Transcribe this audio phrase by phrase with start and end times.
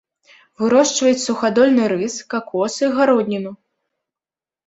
[0.61, 3.51] Вырошчваюць сухадольны рыс, какосы, гародніну.